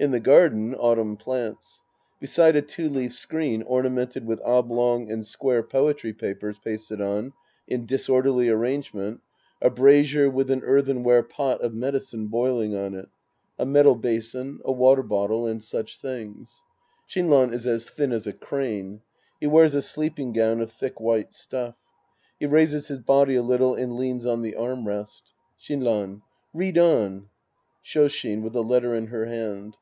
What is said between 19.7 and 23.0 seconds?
a sleeping gown of thick white stuff. He raises his